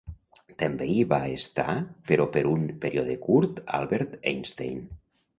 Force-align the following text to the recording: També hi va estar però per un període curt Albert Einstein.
També 0.61 0.85
hi 0.91 1.01
va 1.09 1.17
estar 1.33 1.75
però 2.11 2.25
per 2.37 2.43
un 2.51 2.63
període 2.85 3.17
curt 3.27 3.61
Albert 3.81 4.17
Einstein. 4.33 4.81